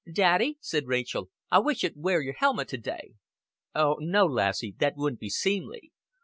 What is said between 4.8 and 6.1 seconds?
wouldn't be seemly.